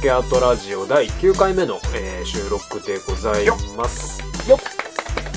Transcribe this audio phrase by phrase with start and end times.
[0.00, 3.46] はい、えー、では TBOD の焼け跡ラジオ第9回目の、えー収録でござい
[3.76, 4.58] ますよ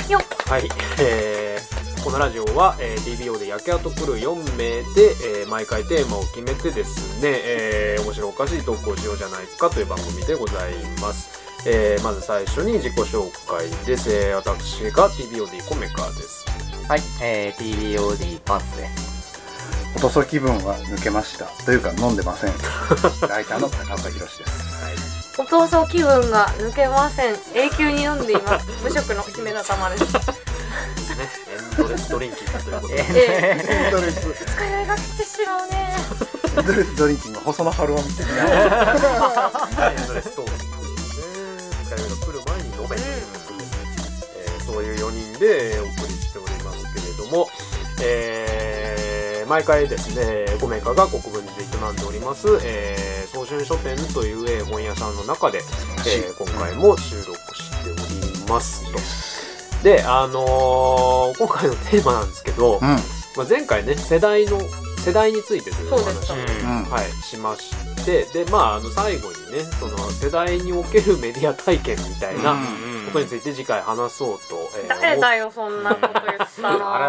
[0.10, 0.70] よはい、
[1.02, 11.42] えー、このラジオは、えー、TBO で焼け跡来る4名で、えー毎回テーマを決めてですね、えー面白おかしい投稿をしようじゃないかという番組でございます。
[11.68, 14.12] えーまず最初に自己紹介です。
[14.12, 16.46] えー私が TBOD コメカです。
[16.88, 19.13] はい、えー、TBOD パンツです。
[19.96, 21.46] おとそ気分は抜けました。
[21.66, 22.54] というか飲んでません。
[23.30, 24.44] ライターの高岡宏です。
[25.40, 27.36] お父さん気分が抜けません。
[27.56, 28.68] 永久に飲んでいます。
[28.84, 30.06] 無職の姫田玉です。
[30.06, 31.30] ですね。
[31.78, 33.06] エンドレスドリンキングということで。
[33.10, 35.96] えエンドレスー、使い合いが来てしまうね。
[36.58, 38.34] エンドレスドリンキング細野晴臣的な。
[39.92, 41.24] エンドレストーリーですね。
[41.86, 43.00] 使いが来る前に飲めという
[44.36, 47.50] えーそういう4人でえーお送りしておりますけれども、
[48.02, 48.53] えー
[49.48, 55.60] 毎回ですね、5名家が国分寺で営んでおります、えー、早春書店というえー本屋さんの中で、
[56.08, 59.84] えー今回も収録しておりますと。
[59.84, 62.82] で、あのー今回のテーマなんですけど、うん。
[62.82, 64.60] まあ、前回ね、世代の、
[65.04, 66.32] 世代についてというおそうです。
[66.32, 72.56] 話を、うんはい、しまして、で、まあ、あの、最後にね、その、世代におけるメディア体験みたいな
[73.14, 76.94] ことについて次回話そうと、えー誰だよそんなこと言ったの。
[76.96, 77.06] あれ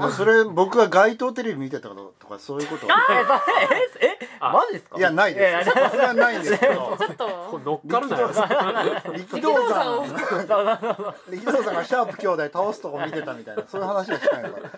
[0.00, 2.86] まあそれ僕が街頭テレビ見てたこととかそういうこと
[4.00, 4.98] え、え、あマジですか？
[4.98, 5.70] いやないです。
[5.70, 6.58] さすがにないんです。
[6.58, 7.26] け どちょっと。
[7.50, 8.28] これ乗っかるなよ。
[9.14, 10.06] 力道山
[11.30, 13.62] 力道山がシャープ兄弟倒すとこ見てたみたいな。
[13.70, 14.68] そういう話がしたいのかな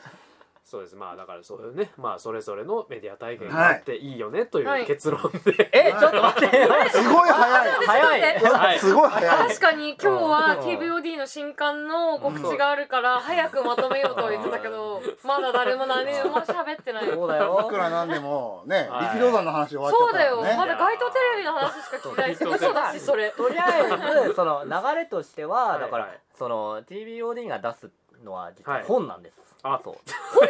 [0.70, 0.94] そうです。
[0.94, 5.68] まあ、だからそういうね、まあ、それぞれのメディア体験があっていいよねという結論で。
[5.74, 6.68] え、ちょっと待って。
[6.94, 7.70] すごい早い。
[7.84, 8.40] 早い。
[8.40, 8.78] はい。
[8.78, 9.48] すごい早い。
[9.48, 17.06] 確かに今日は TBOD の新刊の告知があるから早くまとめようとは言ってたけどまだ誰も何も喋ってない。
[17.10, 17.64] そうだよ。
[17.66, 17.76] いく。
[17.76, 19.04] らなんでもねはい。
[19.18, 20.36] 力道山の話終わっちゃそうだよ。
[20.40, 22.44] まだ街頭テレビの話しか聞いてないし。
[22.44, 23.30] 嘘だしそれ。
[23.32, 27.90] とりあえず、その流れとしては、だからその TBOD が出す
[28.24, 29.38] のは実ははい本なんです。
[29.62, 29.96] あそう。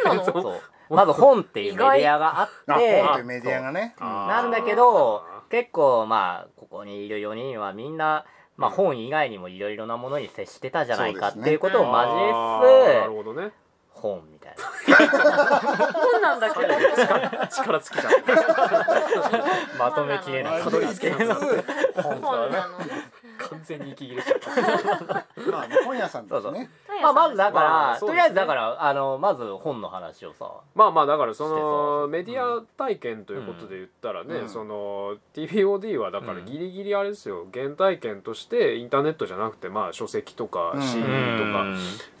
[0.03, 0.25] 本なの？
[0.41, 0.61] そう。
[0.93, 8.25] まず本っていうメディアがああって、本というメディアがねなんだけど、結構まあ、ここにいる4人はみんな、
[8.57, 13.51] まあ本以外にもいろいろなものに接してたじゃないかっていうことをあ交ーえなるほどね。
[13.95, 14.65] つ、本みたいな。
[15.93, 16.67] 本なんだけど
[17.49, 19.77] 力尽きちゃった。
[19.79, 20.61] まとめきれない。
[20.61, 22.49] たどり着けなくなって本なの
[23.51, 25.51] 完全に息切れちゃった。
[25.51, 26.69] まあ本屋さんですね。
[27.01, 28.15] まあまずだから、まあそうですね。
[28.15, 34.49] とりあえずだから、あの、まず本の話をさ、まあまあだからそのメディア体験ということで言ったらね、うん。
[34.49, 37.45] その TBOD はだからギリギリあれですよ。
[37.53, 40.81] 原体験としてインターネットじゃなくてまあ書籍とかうん。
[40.81, 41.65] CD とか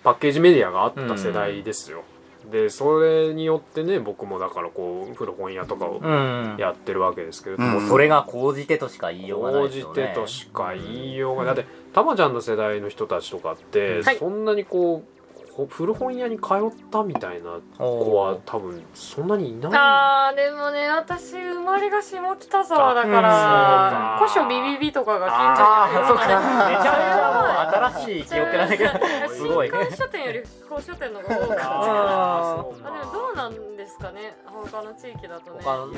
[0.03, 2.03] パッケージメディアがあった世代ですよ。
[2.51, 6.55] でそれによってね僕もだからこう古本屋とかをうん。
[6.59, 7.71] やってるわけですけれどうん。
[7.71, 10.07] も、それが講じてとしか言いようがないですよね。
[10.09, 14.17] てとしか言いようがない、だってたまちゃんの世代の人たちとかって、はい。
[14.17, 15.20] そんなにこうほ
[15.69, 16.47] 古本屋に通っ
[16.89, 19.71] たみたいな子は多分そんなにいない。
[19.75, 24.15] あーでもね私生まれが下北沢だから。
[24.15, 26.23] あ古書ビビビとかが近ああ、所にそうか。
[26.25, 26.39] めちあゃ
[26.69, 28.89] めちゃもう新しい記憶なんだけど、
[29.35, 29.69] すごい。
[29.69, 31.63] 新刊書店より古書店の方が多かった。
[31.63, 34.35] あでもどうなんですかね。
[34.45, 35.59] 他の地域だとね。
[35.63, 35.93] 他の、うん。
[35.93, 35.97] いき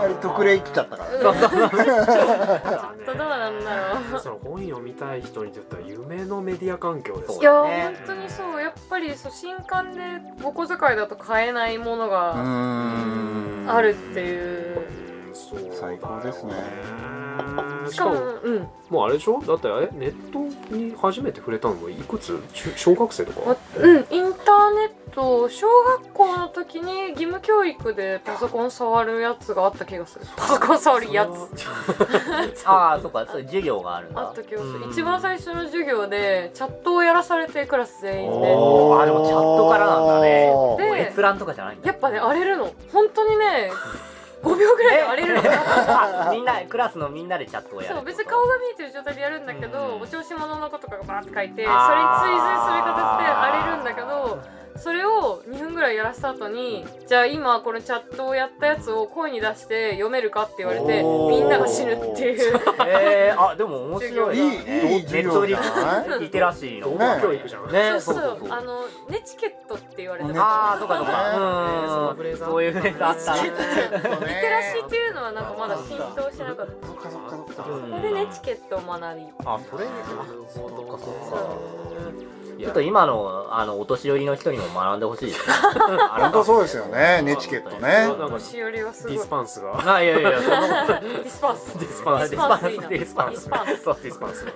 [0.00, 1.16] なり特例来ちゃったからね。
[1.16, 1.22] うん。
[1.22, 1.34] ちょっ
[3.04, 4.20] とどうなんだろう。
[4.20, 8.62] その本読みたい人にとっては夢のメディア環境ですいや本当にそう。
[8.62, 10.00] やっぱりそう新刊で
[10.42, 13.66] お小遣いだと買えないものがん。
[13.68, 14.84] あるっていう。
[15.72, 16.52] 最高ですね
[17.90, 18.68] しかもうん。
[18.90, 19.40] もうあれでしょ？
[19.40, 20.38] だってあれネット
[20.74, 21.74] に初めて触れたの？
[21.74, 22.38] もいくつ？
[22.52, 23.50] 中小学生とか？
[23.50, 23.96] わうん。
[23.96, 24.26] インターネ
[24.86, 30.26] ット小学校の時に義務教育でパソコン触るやつがあった気がする。
[30.36, 31.66] パソコン触るやつ。
[32.66, 34.20] ああ、そっか、そう授業があるんだ。
[34.20, 34.70] あった気がする。
[34.84, 34.90] うん。
[34.90, 38.46] 一番最初の授業でチャットをやらされてクラス全員で。
[38.48, 38.50] あ
[39.06, 40.52] でもチャットからなんだね。
[41.10, 41.88] 閲覧とかじゃないんだ。
[41.88, 42.70] やっぱね荒れるの。
[42.92, 43.70] 本当にね
[44.44, 47.94] 5秒ぐらいで荒れるのあ みんな、クラスのみんなでチャットをやる。
[47.96, 50.02] そう別に顔が見えてる状態でやるんだけど、うん。
[50.02, 54.38] お調子者の子とかがバーって書いてそれに追随する形で荒れるんだけど
[54.76, 62.60] それを2分ぐらいやらせた後にじゃあ今このチャットをやったやつを声に出して読めるかって言われてみんなが死ぬっていう。
[62.86, 64.38] えー、あ、でも面白い。
[64.38, 65.60] いいいい授業じゃ
[66.06, 66.88] ないリテラシーの。
[66.88, 67.20] ね。
[67.22, 67.70] 教育じゃん。
[67.72, 68.14] ね、そう。
[68.14, 72.10] そうそうあのネチケットって言われてああ、そうかそうねか。
[72.10, 72.16] うん。
[72.16, 72.52] フレーズあった。
[72.52, 73.34] そういうフレーズあった。
[73.44, 76.86] リテラシーっていうのはなんかまだ浸透してなかった。
[76.86, 77.64] そっかそっかそっか。
[77.70, 79.26] うんそれでネチケットを学び。
[79.44, 80.06] あ、それ、なる
[80.54, 81.36] ほどそ
[82.26, 85.54] うちょっと今のあのお年寄りの人にも学んでほしいですね。
[86.18, 87.22] 本当そうですよね。
[87.22, 88.08] ネチケットね。
[88.30, 89.12] 年寄りはすごい。
[89.12, 89.94] ディスパンスが。
[89.94, 91.78] あいやいやいやディスパンス。
[91.78, 92.30] ディスパンス。
[92.30, 93.48] ディスパンスディスパンス。
[93.48, 93.82] ディスパンス。
[93.82, 94.46] そうディスパンス。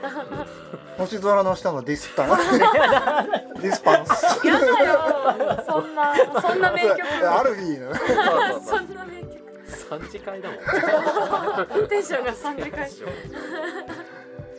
[0.98, 2.28] 星空の下のディスタン。
[3.60, 4.46] ディスパンス。
[4.46, 5.64] やだよ。
[5.68, 7.02] そんなそんな名曲。
[7.30, 7.94] アルフィーの。
[8.60, 9.38] そんな名曲。
[9.88, 10.54] 三次会だも
[11.84, 11.88] ん。
[11.88, 12.86] テンションが3時間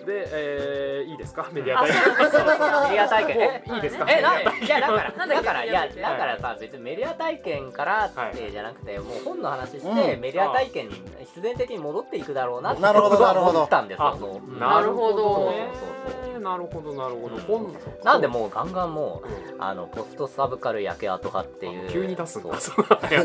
[0.09, 1.47] で、えー、いいですか？
[1.51, 2.31] メディアあ体そうそう。
[2.31, 3.38] そうメディア体験。
[3.39, 4.06] えいいですか？
[4.09, 5.13] えないやだから。
[5.13, 7.71] なんだからいやだからさ別にメディア体験。
[7.71, 8.35] からっはい。
[8.35, 10.95] てじゃなくてもう本の話してうんメディア体験に
[11.25, 23.17] 必然的に戻っていくだろうなってなるほど僕はなるほど思ったんですよあそうなるほどねそうそうなるほどなるほどうん本なんでもうガンガンもううんあのポストサブカル焼け跡派っていう急に出すんだそうそう出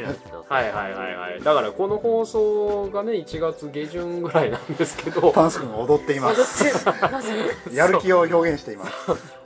[0.00, 1.42] るんですよはいはいはいはい。
[1.42, 5.30] だからこの放送がね1月下旬ぐらいなんですけど。
[5.30, 6.86] パンス君が踊っていま踊す？
[7.74, 8.92] やる気を表現しています。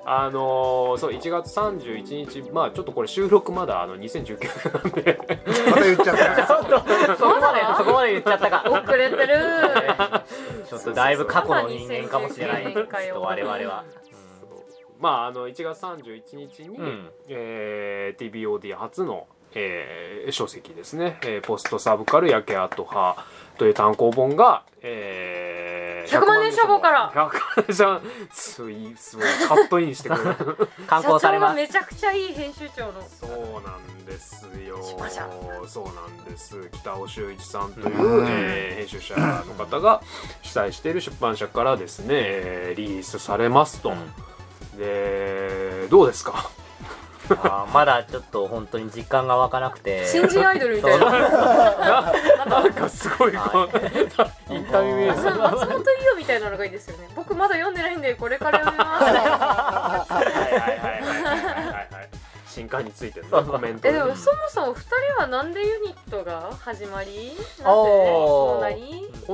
[0.04, 5.18] あのー、そう1月31日まあちょっとこれ収録まだあの2019年なんで。
[5.70, 6.46] また言っちゃった。
[6.46, 8.64] そこまでそこまで言っちゃったか。
[8.66, 9.36] 遅れてる。
[10.68, 13.84] ちょっとだいぶ過去の人間かもしれない我々は。
[14.98, 17.10] まああの1月31日に、うん。
[17.28, 23.24] えー TBOD 初の、えー書籍ですね、えーポストサブカル焼け跡派」
[23.58, 27.12] という単行本が、えー100万年書房から。
[27.12, 27.32] 100万
[27.68, 28.00] 年書。
[28.32, 29.26] すごいすごい。
[29.48, 30.68] カットインしてくれる。
[30.88, 31.50] 刊社長行されます。
[31.50, 32.94] がめちゃくちゃいい編集長の。
[33.08, 33.30] そう
[33.64, 34.82] なんですよ。
[35.68, 36.68] そうなんです。
[36.72, 38.26] 北尾修一さんという、うん。
[38.28, 39.14] えー編集者
[39.46, 40.02] の方が
[40.42, 43.92] 主催している出版社からですね、えーリリースされますと、
[44.76, 46.50] でどうですか？
[47.30, 50.06] あーまだちょっと本当に実感が湧かなくて。
[50.06, 51.10] 新人アイドルみたいな。
[52.46, 53.66] なんかすごいこう
[54.52, 55.38] インタビュー。
[55.38, 57.08] 松本伊代みたいなのがいいですよね。
[57.14, 59.04] 僕まだ読んでないんでこれから読みます。
[59.04, 61.66] はいはいはいはいはいはい。
[61.66, 61.88] はい
[62.44, 63.88] 新刊についてのねコメント。
[63.88, 67.32] えでもそもそも2人はなんでユニットが始まり？
[67.64, 68.68] こ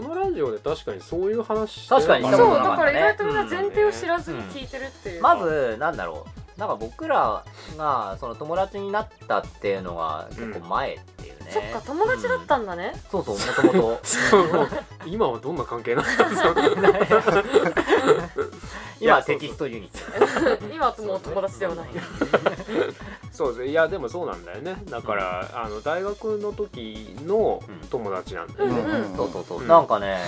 [0.00, 4.40] のラジオで確かにそういう話確かになそうだから意外とみんな前提を知らずに？
[4.50, 7.44] 聞いてるっていう、まずなんだろうなんか僕ら
[7.76, 13.96] がその友達になったっていうのが結構前っていうね、そっか友達だったんだね、そうそうもとも
[14.66, 14.76] と
[15.06, 17.44] 今はどんな関係なんですか
[19.00, 20.66] 今はテキストユニット。
[20.74, 21.88] 今はもう友達ではない。
[23.30, 23.66] そうです。
[23.66, 24.76] いやでもそうなんだよね。
[24.90, 29.12] だから、あの大学の時の友達なんだよね、うん。
[29.12, 29.68] うんそうそうそう、うん。
[29.68, 30.18] なんかね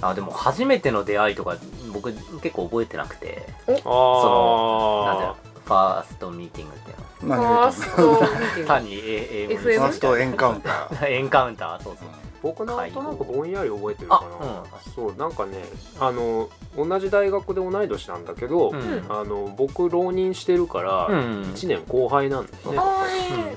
[0.00, 1.56] あでも初めての出会いとか
[1.92, 3.48] 僕結構覚えてなくて。
[3.66, 8.60] あそのなんだろあうファーストミーティングっていうフ何ァーストミーティング。
[8.62, 11.08] の単に英英語に FM ファーストエンカウンター。
[11.08, 12.08] エンカウンターそうそう
[12.42, 15.64] 僕なんとなくぼんやり覚えてるかな、あそうなんかね
[15.98, 19.04] あの同じ大学で同い年なんだけど、うん。
[19.08, 21.42] あの僕浪人してるからうん。
[21.54, 23.06] 1年後輩なんだよね、あ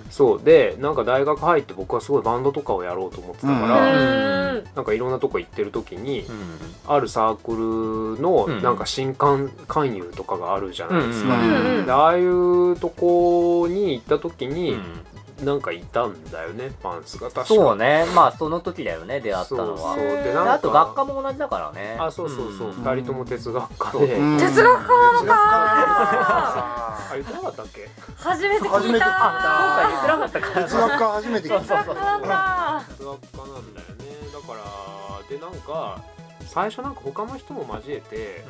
[0.09, 0.43] そう。
[0.43, 4.57] でなんか大学入って僕はすごいバンドとかをやろうと思ってたから、ーうん。
[4.57, 6.35] うんなんかいろんなとこ行ってる時に、うん。
[6.87, 8.61] あるサークルのうん。
[8.61, 11.77] なんか新刊勧誘とかがあるじゃないですか、うん。
[11.79, 11.85] うん。
[11.85, 14.83] でああいうとこに行った時に、うん
[15.43, 17.45] なんかいたんだよねパンツが確か。
[17.45, 18.05] そうね。
[18.13, 19.77] まあその時だよね出会ったのは。
[19.77, 20.05] そうそう。
[20.17, 20.53] ででなんか。
[20.53, 21.97] あと学科も同じだからね。
[21.99, 22.71] あそうそうそう、ん。
[22.73, 25.33] 二人とも哲学科で、哲学科なのか。
[25.35, 27.89] あ言ってなかったっけ？
[28.17, 31.59] 初めて聞い初めて聞いたた言ってなかったか哲学科初めて聞いた。
[31.61, 32.83] 哲学科なんだ。
[32.89, 34.05] 哲学科なんだよね。
[34.33, 34.59] だから
[35.29, 36.01] でなんか
[36.47, 38.43] 最初なんか他の人も交えて、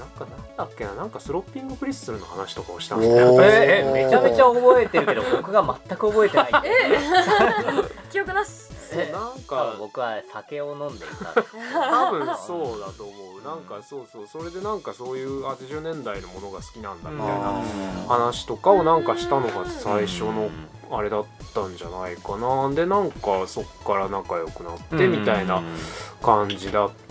[0.00, 3.42] なんかなんだっけななんかスロッピングブリッスルの話とかをしたんだよおー。
[3.44, 6.50] ええめちゃめちゃ覚えてるけど僕が全く覚えてない。
[8.10, 8.50] 記憶なし。
[8.90, 11.42] そうなん多か分僕は酒を飲んでいた。
[11.42, 13.42] 多分そうだと思う。
[13.44, 17.62] なんかそうそうそれでなんかそういう80年代のものが好きなんだみたいな
[18.08, 19.04] 話とかをなん。
[19.04, 20.50] かしたのが最初の
[20.90, 25.62] あれだったんじゃないかなでなんかそっから仲良くなってみたいな
[26.22, 27.09] 感じだった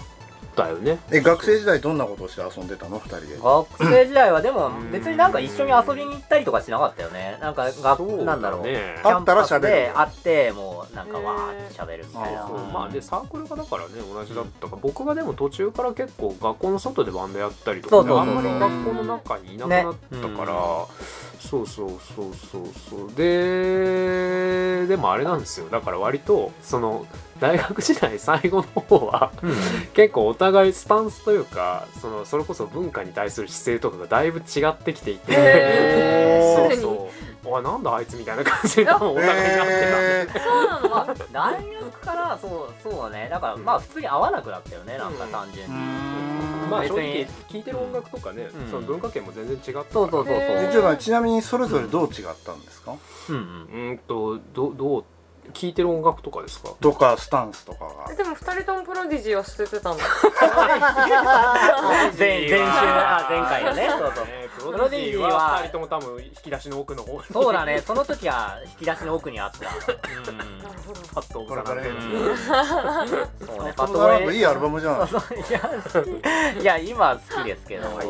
[0.67, 0.99] よね。
[1.11, 2.99] え学生時代どんなことをして遊んでたの？
[2.99, 3.37] 二人で。
[3.37, 4.91] 学生時代はでもうん。
[4.91, 7.37] 別になんか一緒に遊びに行ったりとかしなかったよね。
[7.41, 8.63] なんか学そうなんだろう。
[8.63, 12.43] ねキャンパス会ったら喋るで会ってもうなんかわーって喋るみたいな。
[12.43, 12.57] あそう。
[12.73, 14.75] まあでサークルがだからね同じだったか。
[14.75, 18.17] ら僕がでも途中から結構学校の外でバンドやったりとかねそうそうそう。
[18.19, 20.85] あんまり学校の中にいなくなったから、ね。
[21.39, 23.15] そうそうそうそうそう。
[23.15, 24.28] で
[24.89, 25.69] でもあれなんですよ。
[25.69, 27.05] だから割とその
[27.39, 29.53] 大学時代最後の方はうん。
[29.93, 36.75] 結構お互いスタンスというかそのそれこそ文化に対する姿勢とかがだいぶ違ってきていて、へー。
[36.75, 37.09] そうそ
[37.45, 37.49] う。
[37.51, 40.89] おいなんだあいつみたいな感じのお互いになってたえそうなの。
[40.89, 43.29] まあ大学からそうそうね。
[43.29, 46.28] だからまあ普通に会わなくなったよねなんか単純に、ー
[46.69, 48.71] まあ正直聴いてる音楽とかね、うん。
[48.71, 49.73] その文化圏も全然違ってた。
[49.73, 50.35] からそうそうそう。
[50.71, 52.95] そうえちなみにそれぞれどう違ったんですか、
[53.29, 53.41] うんうん。
[53.41, 55.03] うーんとどどう
[55.53, 56.69] 聴いてる音楽とかですか？
[56.79, 58.13] とかスタンスとかが。
[58.15, 60.03] でも二人ともプロディジーは捨ててたんだ
[62.17, 63.89] 前前週あ前回のね。
[63.89, 64.25] そうそう。
[64.25, 65.59] ねプロディジーは。
[65.61, 67.13] 2人とも多分引き出しの奥の方。
[67.13, 67.81] にそうだね。
[67.85, 69.59] その時は引き出しの奥にあった。
[71.13, 71.89] パッとこれから幼ね。
[71.89, 72.37] うん
[73.47, 75.07] そうねトム・ザ・ランドいいアルバムじゃな
[76.59, 76.63] い？
[76.63, 78.03] や今好きですけどそうだ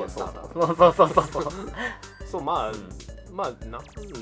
[0.53, 1.43] そうそうそうそうそう。
[2.31, 2.71] そうまあ、
[3.31, 3.81] まあなん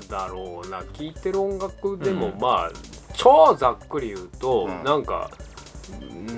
[0.10, 0.80] だろうな。
[0.80, 2.40] 聴いてる音楽でも、うん。
[2.40, 2.72] まあ
[3.18, 4.84] 超ざっくり言うと、うん。
[4.84, 5.30] なんか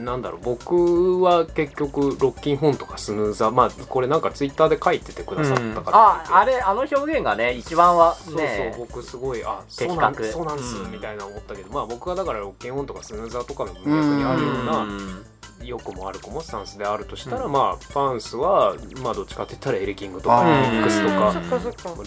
[0.04, 10.28] なんだろう僕は結局ロッキンホンとかスヌーザーまあこれなんかツイッターで書いててくださった方ああれあの表現がね一番はそうねそう僕すごいあそう的なん確。
[10.28, 10.92] そうなんです、うん。
[10.92, 15.26] みたいな思ったけどまあ僕はだからロッキンホンとかスヌーザーとかの文脈にあるようなうん
[15.64, 20.48] 良くも悪くもスタンスであるとしたら、まあファンスはまあどっちかって言ったらエレキングとかうん
[20.78, 21.34] ミックスとか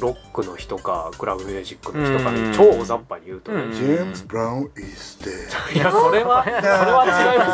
[0.01, 2.51] ロックの人かクラブミュージックの人かうん。
[2.51, 3.73] に超大雑把に言うとね、うん。
[3.73, 5.77] ジェームス・ブラウン is dead.
[5.77, 7.53] いやそれは それは違いま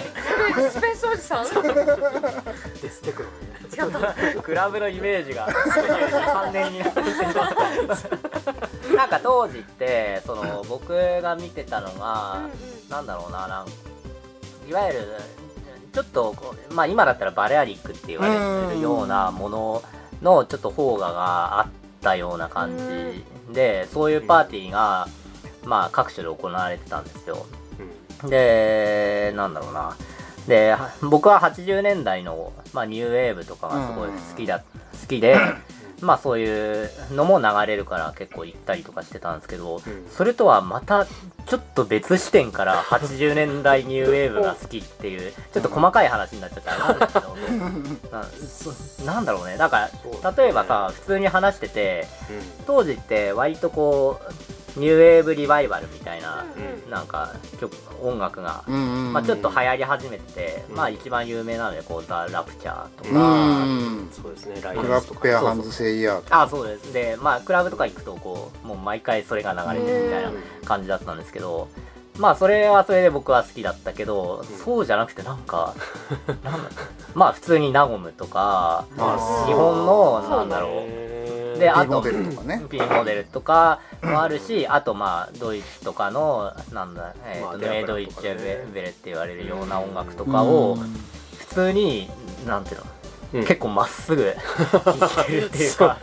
[0.00, 1.44] す 何スペースおじさん？
[1.44, 3.28] デステクノ
[3.86, 5.48] 違ったクラブのイメージが。
[5.48, 7.06] 3年になってる
[8.96, 10.92] なんか当時ってその僕
[11.22, 12.48] が見てたのが、
[12.88, 13.66] なんだろうななん
[14.68, 15.06] いわゆる
[15.92, 18.32] ちょっとこうまあ今だったらバレアリックって言われ
[18.68, 19.82] てるようなもの
[20.22, 21.68] のちょっと邦画があっ
[22.00, 23.24] たような感じ。
[23.52, 25.08] でそういうパーティーが
[25.64, 27.46] まあ各所で行われてたんですよ。
[28.28, 29.96] でなんだろうな
[30.46, 34.64] では僕は80年代の、まあ、ニューウェーブとかがすごい好きだ、好
[35.08, 35.36] きで
[36.00, 40.06] まあそういうのも流れるから結構行ったりとかしてたんですけど、うん。
[40.10, 47.36] それとはまたちょっと別視点から80年代ニューウェーブが好きっていうちょっと細かい話になっちゃったあれなんですけど。
[48.16, 49.56] なそなんだろうね。
[49.58, 49.90] なんか
[50.36, 52.06] 例えばさ普通に話してて
[52.66, 56.44] 当時って割とこうニューウェーブリバイバルみたいな
[56.88, 57.72] なんか曲
[58.02, 60.76] 音楽が、うんまあ、ちょっと流行り始めてて、うん。
[60.76, 66.42] まあ一番有名なのでこうザ・ラプチャーとうか、んそうですねライクラップブとかペアハンズ・セイヤーとか。
[66.42, 66.92] あそうです。
[66.92, 70.30] でまあクラブとか行くとこうもう毎回それが流れてるみたいな
[70.64, 71.68] 感じだったんですけど
[72.18, 74.58] まあそれはそれで僕は好きだったけど、うん。
[74.58, 75.74] そうじゃなくてなんか
[77.14, 81.10] まあ普通にナゴムとか日本のなんだろうう
[81.60, 87.80] であとピーモデルとかモデルとかもあるし、あとまあドイツとかのなんだ、えとデアブラとかね。
[87.80, 90.76] ネドイッチェベベレって言われるような音楽とかを
[91.38, 92.10] 普通に
[92.46, 92.86] なんていうの、
[93.32, 93.40] うん。
[93.42, 94.34] 結構まっすぐ
[94.72, 95.98] 聴けるっていうか。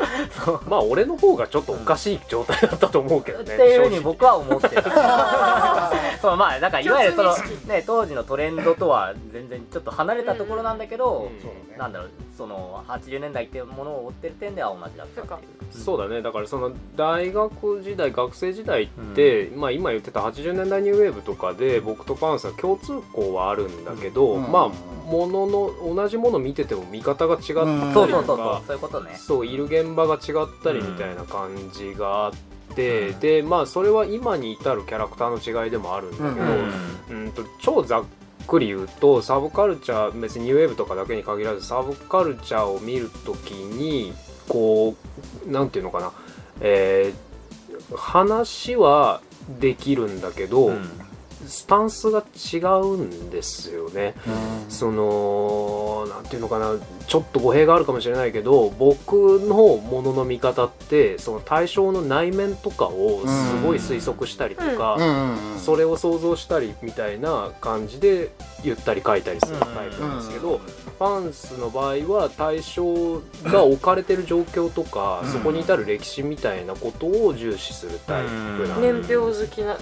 [0.45, 0.61] そう。
[0.69, 3.43] まあ俺の方がちょっとおかしい状態だったと思うけどね。
[3.43, 4.81] っていうふうに僕は思ってた
[6.21, 7.35] そうまあなんかいわゆるその
[7.67, 11.41] ね当時のトレンドとは全然ちょっと離れたところなんだけど、うん。
[11.41, 11.77] そうだね。
[11.77, 15.21] なんだろうその80年代っていうものを追ってる点では同じだった。
[15.35, 16.21] っていうそうだね。
[16.21, 24.51] だからその大学時代学生時代って、まあ今言ってた80年代ニューウェーブとかで僕とパンサー共通項はあるんだけど、うん。
[24.51, 27.93] まあものの同じもの見てても見方が違ったりとか、うん。
[27.93, 29.15] そうそうそうそうそういうことね。
[29.17, 32.33] そういる現場が違ったりみたいな感じがあっ
[32.75, 37.25] て、でまあそれは今に至るキャラクターの違いでもあるんだけど、うん。
[37.25, 38.03] うんと超ざっ
[38.45, 44.13] くり言うとサブカルチャー別にニューウェーブとかだけに限らずサブカルチャーを見るときに
[44.47, 44.95] こ
[45.45, 46.11] うなんていうのかな、
[46.61, 47.27] えー
[47.95, 49.21] 話は
[49.61, 50.89] できるんだけど、うん
[51.45, 54.15] スタンスが違うんですよね。
[54.69, 56.73] そのなんていうのかな。
[57.07, 64.97] ちょっと語弊があるかもしれないけど僕のものの見方ってその対象の内面とかをすごい推測したりとか、
[65.57, 68.31] それを想像したりみたいな感じで
[68.63, 75.31] 言ったり書いたりするタイプなんですけど、ファンスの場合は対象が置かれてる状況とか、うん。
[75.31, 79.77] そこに至る歴史みたいなことを重視するタイプなんで年表好きな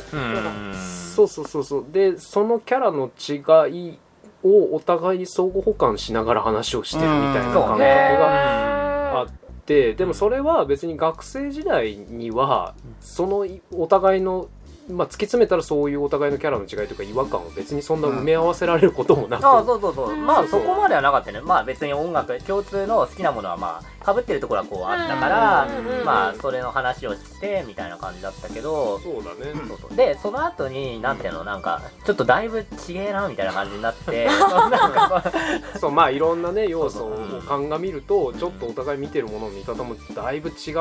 [1.16, 4.00] そうそうそうそうでそのキャラの違い
[4.44, 9.34] をお互いに相互補完しながら話をしてるみたいなうん感覚がへあっ
[9.66, 14.50] てでもそれは別に学生時代にはそのお互いの
[14.90, 20.16] まあ、突き詰めたらそういうお互いのキャラの違いとか違和感を別にそんな埋め合わせられることもなく、ああそうそうそう。
[20.16, 21.42] まあそこまではなかったね。
[21.42, 29.96] まあ別に音楽共通の好きなものはまあかぶってるところはこうあったからうんうんうんまあそれの話をしてみたいな感じだったけどそうだね、そうそう。
[29.96, 35.24] でその後になんていうのなんかちょっとだいぶちげえなみたいな感じになってなんか
[35.80, 40.76] そうまあいろんなね要素を鑑みるとちょっとお互い見てるものの見方もだいぶ違うってい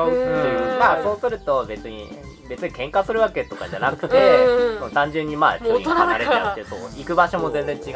[0.55, 0.79] う、うん。
[0.79, 2.07] まあそうすると別に
[2.47, 4.47] 別に喧嘩するわけとかじゃなくて、
[4.93, 7.93] 単純にまあ距離が離れちゃってそう行く場所も全然違うし、う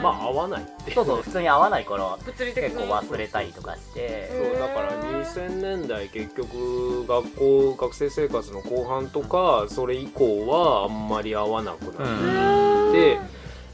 [0.00, 0.94] んまあ合わないっていう。
[0.94, 2.70] そうそう普通に合わないから物理的に。
[2.72, 12.90] 結構忘れたりとかして、そうだから2000年代結局学校学生生活の後半とかそれ以降はあんまり合わなくなうん。
[12.90, 13.18] って、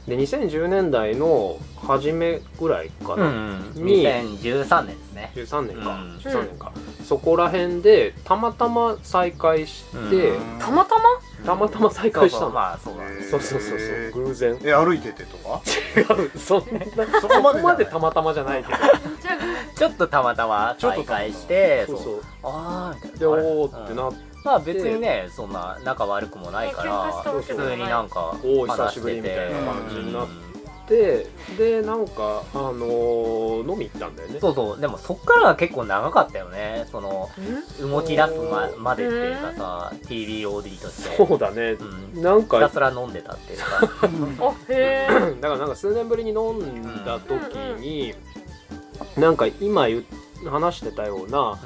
[0.09, 5.31] で2010年代の初めぐらいかな、うん、に2013年ですね。
[5.35, 6.17] 13年か、うん。
[6.17, 6.71] 13年か、
[7.07, 10.59] そこら辺でたまたま再会して、うん。
[10.59, 11.01] たまたま？
[11.45, 12.29] たまたま再そうそう。
[12.29, 14.25] 会したのまあそうだねそうそうそうそう。
[14.25, 14.59] 偶然。
[14.63, 15.61] え歩いててとか？
[15.95, 16.37] 違う。
[16.37, 16.65] そんな
[17.21, 18.77] そこまでそこまでたまたまじゃないけど。
[19.21, 19.37] じ ゃ
[19.75, 22.21] ちょっとたまたま再会してそうそう。
[22.43, 23.17] ああみたいな。
[23.19, 30.27] でおーってなうんまあ別にねそんな仲悪くもないから普通になんかおー久話しぶりしててみたいな感じになっ
[30.87, 31.27] て
[31.57, 34.39] でなんかあのー飲み行ったんだよね。
[34.39, 34.81] そうそう。
[34.81, 36.87] でもそっからが結構長かったよね。
[36.91, 41.17] そのあ動き出すままでっていうかさ TBOD として。
[41.17, 41.77] そうだね、
[42.13, 42.21] うん。
[42.21, 43.65] なんかひたすら飲んでたっていうか。
[44.47, 48.15] あへえだからなんか数年ぶりに飲んだ時に、
[49.17, 49.99] なんか今言
[50.43, 51.59] う話してたような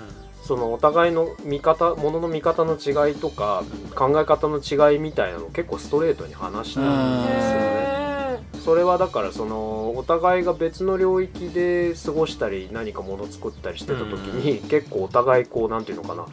[0.44, 3.64] そのお互いの見方ものの見方の違いとか
[3.96, 7.60] 考え方の違いみたいなのを結構ストレートに話したんですよね。
[7.60, 8.14] へ
[8.64, 16.26] それはだからそのお互いが別の領域で過ごしたり何かもの作ったりしてた時に、結構お互いこうなんていうのかな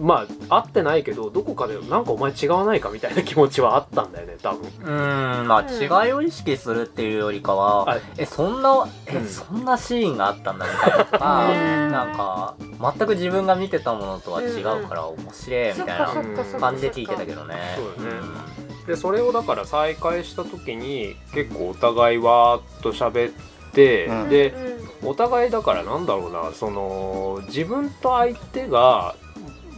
[0.00, 4.70] まあ会ってないけどどこかでなんかお前違わないかみたいな気持ちはあったんだよね多分。
[4.82, 9.26] うんまあ違いを意識するっていうよりかは、あえそんなえ、うん。
[9.26, 11.04] そんなシーンがあったんだみたいな。
[11.04, 11.92] とかうん。
[11.92, 12.54] なんか
[12.98, 16.06] 全く自分が見てたものとは違うから面白いみたいな
[16.58, 17.56] 感じで聞いてたけどね。
[17.76, 18.20] そうだね。
[18.86, 23.32] でそれをだから再会した時に結構お互いわーっと喋っ
[23.72, 24.28] て、うん。
[24.30, 24.50] で
[25.02, 25.10] うん。
[25.10, 29.14] お互いだからなんだろうなその自分と相手が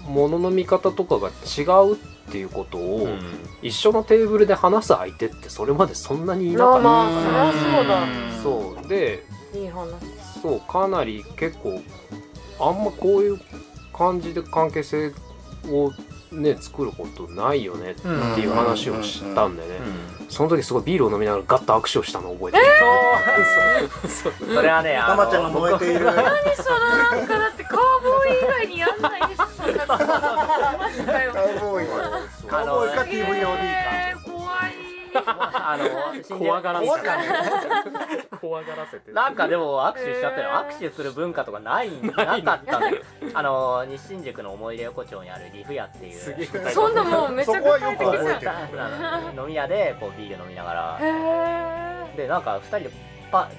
[0.07, 1.97] ものの見方とかが違うっ
[2.31, 3.21] ていうことを、うん。
[3.63, 8.03] 一緒のテーブルで話す相手ってそれまでそんなにいなかった、まあまあそりゃ
[8.43, 8.77] そうだ。
[8.77, 8.89] そう。
[8.89, 9.89] でいい話。
[10.43, 11.81] そうかなり結構
[12.59, 13.41] あんまこういう
[13.93, 15.13] 感じで関係性
[15.69, 15.93] を
[16.33, 18.09] ね作ることないよねって
[18.41, 19.79] いう話をしたんだよね、
[20.29, 22.65] その時すごいビールを飲みながらガッと握手をしたのを覚えてる、
[24.09, 24.33] そう。
[24.55, 26.07] それはねあのたまちゃんが燃えている。
[26.07, 26.15] 何
[26.57, 29.12] そのなんかだってカーボーイ以外にやんない
[29.99, 31.87] カウボーイ
[32.49, 34.73] カウボーイか TVOD えー怖い
[35.15, 37.17] あの怖がらせ怖が
[38.41, 42.97] 怖がらせてなんかでも握手しちゃったよ、握手する文化とかないなかったんだよ
[43.35, 48.05] あの西新宿の思い出横丁にあるリフ屋っていうそんなもうめちゃく覚えじゃんて
[48.73, 48.83] る。
[48.83, 52.91] あの飲み屋でこうビール飲みながらへでなんか二人で
[53.31, 53.51] パ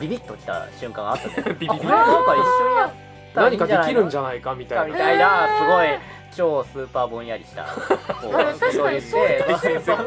[0.00, 1.28] ビビッときた瞬間があった。
[1.28, 2.92] んだよビビビあこれなんか一緒にや
[3.30, 4.98] ったら何かできるんじゃゃないかみたいな。
[4.98, 5.88] たいなすごい
[6.34, 7.64] 超スーパーぼんやりした。
[8.20, 10.06] こうあ確かにそういうそうそうそうそう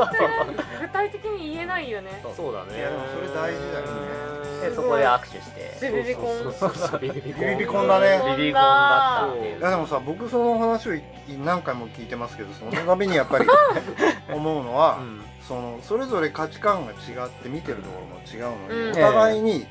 [0.82, 2.20] 具体的に言えないよね。
[2.24, 2.34] そう。
[2.36, 2.78] そうだね。
[2.78, 4.70] いやでもそれ大事だよね。
[4.70, 5.92] でそこで握手して。
[5.92, 6.38] ビビビコン。
[6.44, 9.34] そうそうそうビビビコンビビビコンだねビビコンだった。
[9.34, 11.02] っていういやでもさ僕その話をい
[11.44, 13.46] 何回も聞いてますけどその度にやっぱり
[14.32, 15.26] 思うのは、うん。
[15.48, 18.92] そのそれぞれ価値観が違って見てるところも違うのに、うん。
[18.92, 19.68] お互いに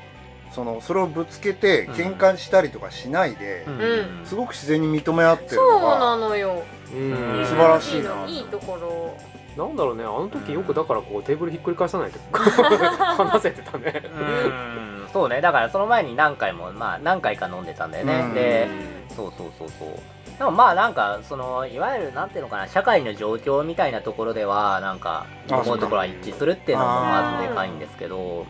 [0.52, 1.94] そのそれをぶつけてうん。
[1.94, 4.26] 喧嘩したりとかしないで、うん。
[4.26, 6.62] すごく自然に認め合ってるそうのがなのよ。
[6.92, 7.46] うん。
[7.46, 8.14] 素晴らしいな。
[8.14, 9.16] のいいところ。
[9.56, 10.04] なんだろうね。
[10.04, 14.02] あの時よくだからこうテーブルひっくり返さないで 話せてたね。
[14.04, 15.08] うん。
[15.12, 15.40] そうね。
[15.40, 18.34] だからその前に何回もまあ何回か飲んでたんだよね、うん。
[18.34, 18.68] で
[19.08, 19.88] そうそうそうそう。
[20.40, 28.46] でもまあなんかそのいわゆるなんていうのかな社会の状況みたいなところではなんかあ思うところは一致するっていうのもまずでかいんですけど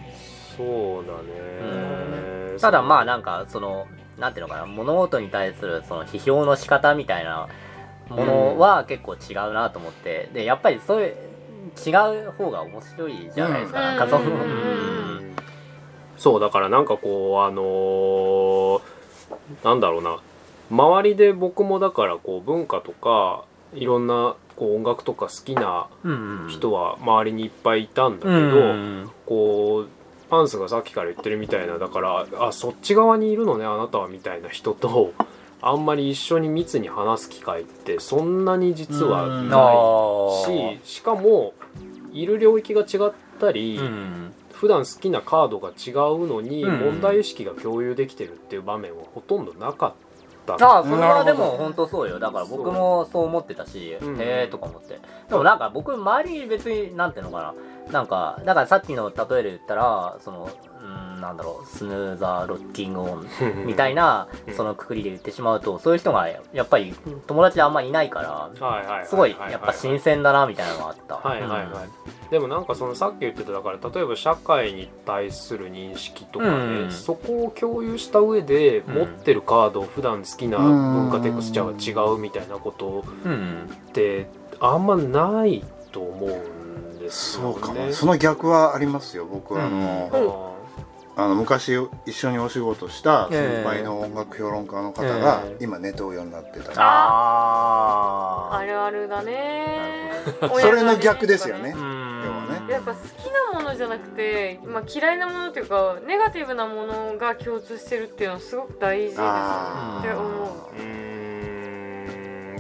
[0.61, 2.59] そうだね。
[2.61, 3.87] ただまあなんかその
[4.19, 7.49] なんていうのかな物事に対するその批評の仕方みたいな
[8.11, 11.15] ものは結構違うなと思ってでやっぱりそういう
[11.87, 11.91] 違
[12.27, 13.97] う方が面白いじゃないですか、うん。
[13.97, 15.37] なんかその、うんうん
[16.19, 20.19] そうだからなんかこうあのーなんだろうな。
[20.71, 29.11] 周りで僕もだからこう文化とかいろんなこう音楽とか好きなうん人は周りにいっぱいいたんだけど、うん。
[29.25, 30.00] こう
[30.31, 35.13] パンスがさっきから言ってるみたいなだからあそっち側にいるのねあなたはみたいな人と
[35.63, 39.49] あんまり一緒に密に話す機会ってそんなに実はうん。
[39.51, 39.73] な
[40.75, 41.53] いししかも
[42.13, 44.33] いる領域が違ったり、うん。
[44.53, 46.79] 普段好きなカードが違うのにうん。
[46.79, 49.93] 問題意識が共有できてるっていう場面はほとんどなかっ
[50.47, 50.55] た。
[50.55, 52.19] ああそれはでも本当そうよ。
[52.19, 54.21] だから僕もそう思ってたし、うん。
[54.21, 54.99] へえとか思って。
[55.29, 57.55] でもなんか僕周りに別になんていうのかな
[57.93, 60.51] なんかだからさっきの例えで言ったらその
[60.83, 63.27] うんなんだろうスヌーザーロッキングオン
[63.67, 64.55] みたいなうん。
[64.55, 66.95] そのくくりで言ってしまうとそういう人がやっぱり
[67.27, 71.17] 友達であんまいないからすごいやっぱ新鮮だなみたいなのがあった。
[71.17, 71.65] はいはいは
[72.29, 76.91] い、でもなんかそのさっき言ってただから例えば社会に対する認識とかね、うん。
[76.91, 78.95] そこを共有した上でうん。
[78.95, 83.05] 持ってるカード普段好きな文化テクスチャーが違うみたいなこと
[83.89, 84.29] って
[84.61, 86.60] あんまないと思うん
[87.11, 87.53] ですよね。
[87.55, 87.93] そうかも。
[87.93, 89.65] その逆はありますよ僕は。
[89.65, 90.51] ああの、ー
[91.17, 95.65] あの昔一緒にお仕事した先輩の音楽評論家の方がええ。
[95.65, 100.11] 今ネトウヨになってたり、ああるあるだね。
[100.41, 101.75] なそれの逆ですよね。
[102.71, 110.31] やっぱ好きなものじゃなくて、まあ、嫌いなものっていうかネガティブなものが共通してるっていうのはすごく大事ですあって思う。
[110.79, 111.10] うーん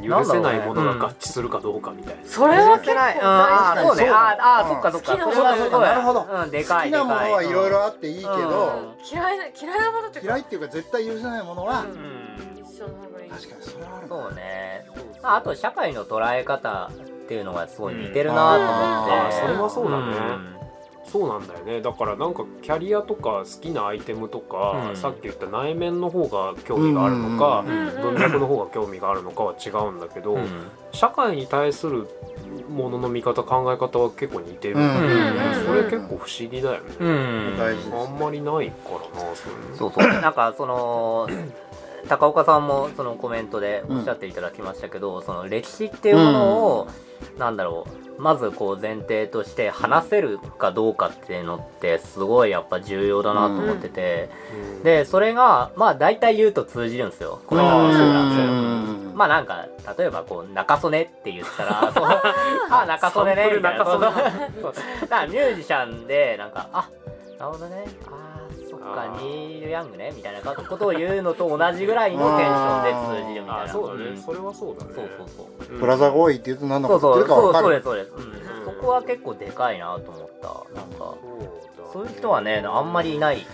[0.02, 2.20] 許せないものが合致するかどうかみたいな。
[2.24, 3.20] それは結構ないうん。
[3.22, 4.02] あーそうね。
[4.04, 5.12] そうあーあそっかそっか。
[5.12, 6.26] 好きなものそれはすごいなるほど。
[6.30, 7.04] うんで好かいでかい。
[7.04, 9.06] きなものはいろいろあっていいけど、うん。
[9.10, 10.28] 嫌いな嫌いなものっていうか。
[10.28, 11.90] 嫌いっていうか絶対許せないものは、うん。
[11.90, 14.84] うん一緒の方がいい確かにそれはあるなそうね。
[15.22, 20.06] まああと社会の捉え方っていうのがすごい似てるなと思って、それはそうだね。
[20.06, 20.59] ん
[21.04, 21.80] そうなんだよね。
[21.80, 24.96] だからなんかキャリアとか好きなアイテムとか、うん。
[24.96, 30.48] さっき言った内面の方が興味があるのか、うんうん文脈の方が興味があるのかは違うんだけど、うん。
[30.92, 32.08] 社会に対する
[32.68, 34.82] ものの見方考え方は結構似てる、うん。
[34.82, 39.76] うんそれ結構不思議だよね、あんまりないからなそういうの。
[39.76, 40.08] そうそう。
[40.20, 41.28] なんかその
[42.08, 46.88] 高岡さんもそのコメントでおっしゃっていただきましたけど、その歴史っていうものを、
[47.38, 54.30] なんだろうまずこう前提として話せるかどうかっていうのってすごいやっぱ重要だなと思ってて、
[54.76, 54.82] うん。
[54.82, 57.40] でそれがまあ大体言うと通じるんですよ。
[57.46, 58.52] これがなんですよ。
[58.52, 59.66] うんまあなんか
[59.98, 62.04] 例えばこう中曽根って言ったら そう。
[62.70, 63.84] あ中曽根ねみたいな。
[63.84, 66.88] ミュージシャンでなんかあ
[67.38, 67.84] なるほどね。
[68.06, 68.29] あ
[68.80, 73.62] っかニール・ヤングねみたいなことを言うのと同じぐらいのテンションで通じるみたいな。
[73.64, 74.92] あそうだね、んそれはそうだね。
[74.94, 75.74] そうそうそう。
[75.74, 77.82] うんブラザーボーイって言うと何のそうこと言そうそうってるか分かる。
[77.82, 80.48] そうですそうです、うん、そこは結構でかいなと思った。
[80.74, 81.14] なんか
[81.92, 83.46] そういう人はねあんまりいない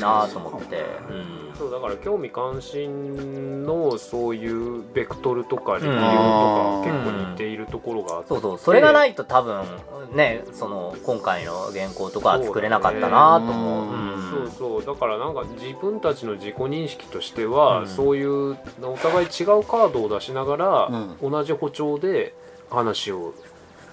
[0.00, 0.66] なと思って。
[0.66, 1.46] て、うん。
[1.56, 6.10] そうだから興味関心のそういうベクトルとか理由とうんか
[6.84, 9.64] 結構似ているところがあって、そうそうそれがないと多分
[10.12, 13.86] ねその今回の原稿とかは作れなかったなと思う。
[13.86, 14.84] ねうんそうそう。
[14.84, 17.88] だからなんか自分たちの自己認識としては、うん。
[17.88, 20.90] そういうお互い違うカードを出しながら、
[21.22, 22.34] う同じ歩調で
[22.70, 23.34] 話を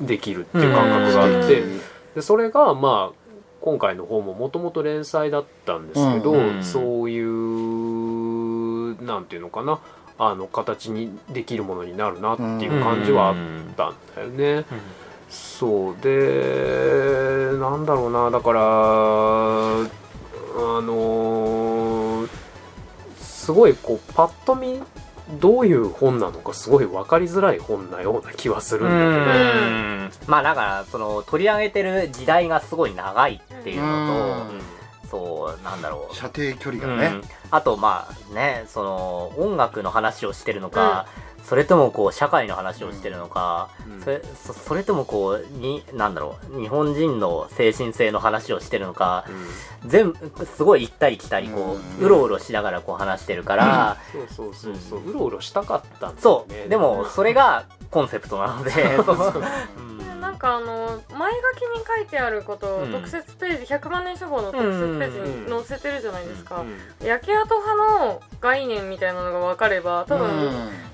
[0.01, 1.81] できるっていう感覚があって、うん。
[2.15, 3.15] でそれがまあ
[3.61, 6.63] 今回の本ももともと連載だったんですけど、うん。
[6.63, 9.79] そういうなんていうのかな
[10.19, 13.35] あの形にできるものになるなっていう感じはあっ
[13.75, 14.65] たんだよね。
[15.29, 15.95] そう。
[16.01, 19.87] でなんだろうなだからあ
[20.81, 22.29] のー
[23.17, 24.81] すごいこうパッと見
[25.39, 30.11] どういう本なのかすごい分かりづらい本なような気はするんだけど、うん。
[30.27, 34.47] まあだからその取り上げてる時代がすごい長いっていうの
[35.01, 36.15] と、そうなんだろう。
[36.15, 36.97] 射程距離うん。
[36.97, 37.21] がね、
[37.51, 41.07] あとまあねその音楽の話をしてるのか、
[41.43, 44.01] それともこう社会の話をしてるのか、うん。
[44.01, 49.25] それそそれともこうになんだろう日本人の精神性の話をしてるのか
[49.85, 55.13] 全部すごい行ったり来たりこう、ううんろうろしながらこう話してるから、そうそうそうそう、う。
[55.13, 56.51] ろうろしたかったんだよそう。
[56.51, 58.71] ねでもそれがコンセプトなので
[59.03, 59.19] そうう。
[59.19, 60.02] んなん
[60.43, 62.91] かあの前書きに書いてあることをうん。
[62.91, 67.07] 特設ページ100万年書房の特設ページに載せてるじゃないですか、うん。
[67.07, 70.27] 焼け跡派の概念みたいなのが分かれば多分、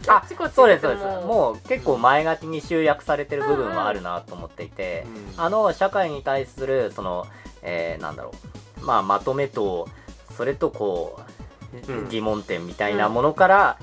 [0.07, 1.03] あっちこっちそうですそうです。
[1.03, 5.43] ももう結構前書きに集約されてる部分はあるなと思っていて、うん。
[5.43, 7.25] あの社会に対するその、
[7.63, 8.31] えーなんだろ
[8.81, 9.89] う、まあ、まとめと
[10.37, 11.19] それとこ
[11.87, 12.09] う、うん。
[12.09, 13.77] 疑問点みたいなものから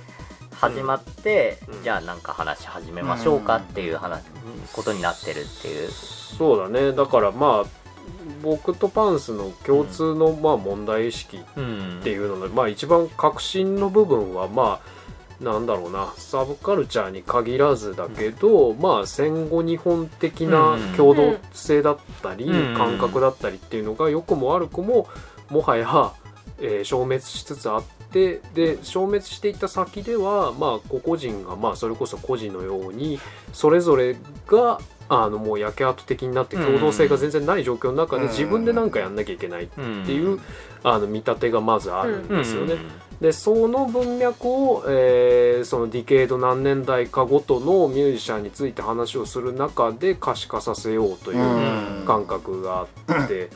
[0.61, 1.83] 始まって、うん。
[1.83, 4.23] じゃあなんか話し始めましょうかっていう話、
[4.73, 5.91] ことになってるっていう。
[5.91, 6.93] そうだね。
[6.93, 7.69] だからまあ
[8.43, 11.99] 僕とパンスの共通のまあ問題意識うん。
[12.01, 16.13] っていうので、まあ一番革新の部分はまあなんだろうな。
[16.17, 22.75] サブカルチャーに限らずだけど、まあ戦後日本的な共同性だったり、うん。
[22.75, 25.09] 感覚だったりっていうのが良くも悪くも
[25.51, 26.13] もはや、
[26.59, 27.85] えー消滅しつつあっ
[28.17, 33.21] てで消滅していった先ではまあ個々人がまあそれこそ個人のように
[33.53, 40.41] それぞれがあのもう焼け跡的になって共同性が全然ない状況の中でうん自分で何かやんなきゃいけないっていう、
[40.83, 42.75] あの見立てがまずあるんですよね。
[43.21, 53.51] でその文脈を、えーそのディケード何年代かごとのミュージシャンについて話をする中で可視化させようといううん感覚があって、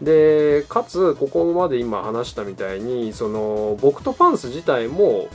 [0.00, 5.28] でかつここまで今話したみたいにその僕とパンス自体も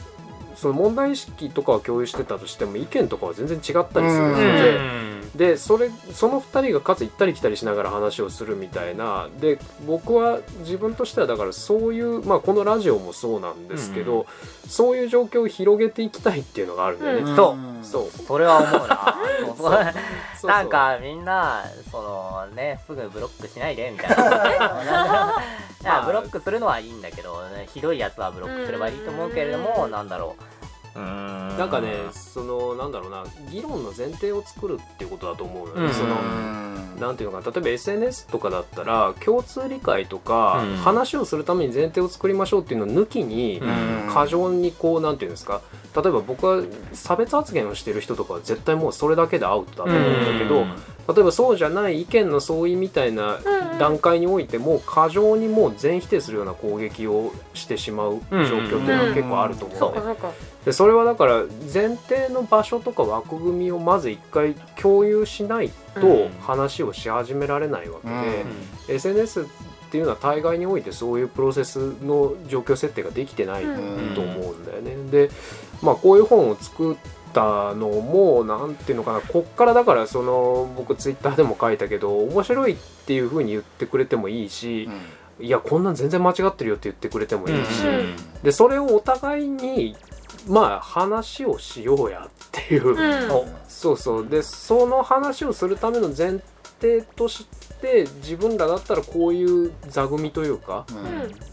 [0.56, 5.11] その問題意識とかは共有してたとしても意見とかは全然違ったりするので。
[5.36, 9.30] でそれその2人がかつ行ったり来たりしながら話をするみたいな。
[9.39, 14.26] で僕は自分としてはだからそういう、まあ、このラジオもそうなんですけど、
[14.67, 17.32] そういう状況を広げていきたいっていうのがあるんだよね。
[17.32, 17.36] うん。
[17.36, 17.86] そう。
[17.86, 18.10] そう。
[18.12, 19.17] それは思うな。
[19.39, 19.56] そう。
[19.56, 19.84] そう。
[19.84, 19.94] そう
[20.41, 20.52] そう。
[20.52, 25.41] なんかみんなそのねすぐブロックしないでみたいな。
[26.06, 29.91] ブロックするのはいいんだけど、ね、ひどいやつはブロックすればいいと思うけれども、うん。
[29.91, 30.44] なんだろう
[30.95, 35.86] なんかねそのなんだろうな議論の前提を作るっていうことだと思うよね。
[35.86, 35.93] うん。
[35.93, 36.15] その
[36.99, 40.75] なんていうのかな例えば SNS とかだったら共通理解とか、うん。
[40.77, 44.13] 話をするために前提を作りましょうっていうのを抜きに、うん。
[44.13, 45.62] 過剰にこうなんていうんですか
[45.95, 50.65] 例えば僕は差別発言をしてる人とかは絶対もうそれだけでアウトだと思うんだけど、
[51.13, 53.62] 例えばそうじゃない意見の相違みたいなうん。
[53.80, 60.15] 段階においても過剰にもう全否定するような攻撃をしてしまう状況っていうのは結構あると思うの
[60.65, 60.71] で。
[60.71, 61.43] それはだから
[61.74, 66.30] 前提の場所とか枠組みをまず一回共有しないとうん。
[66.41, 68.13] 話をし始められないわけで、
[68.88, 68.95] うん。
[68.95, 69.45] SNS っ
[69.91, 74.95] ていうのは大概においてそういうプロセスの状況設定ができてないうんと思うんだよね。
[75.12, 75.30] で
[75.82, 76.97] まあこういう本を作っ
[77.34, 79.22] たのもなんていうのかな。
[79.22, 84.89] こっからだからその僕ツイッターでも書いたけど面白いっていうふうに言ってくれてもいいし、
[85.39, 88.15] いやこんなん全然間違ってるよって言ってくれてもいいし、うん。
[88.44, 89.96] でそれをお互いに
[90.48, 93.32] まあ話をしようやっていう、うん。
[93.32, 94.28] おそうそう。
[94.28, 96.39] でその話をするための前
[96.80, 97.46] 提とし
[97.82, 100.86] て自分らだったらこういう座組というか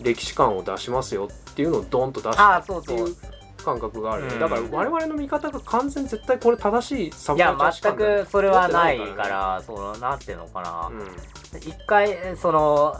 [0.02, 4.24] 歴史観を出しますよっていうのをドンと出したあそうそうっていう感覚がある。
[4.24, 4.40] よねうん。
[4.40, 11.58] だから我々の見方が完全絶対これ正しいサブいやカルチャー全くそれはないからそのなんていうのかな、うん。
[11.58, 12.96] 一回その